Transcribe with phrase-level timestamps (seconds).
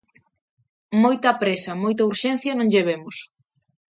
[1.03, 3.17] Moita présa, moita urxencia non lle vemos.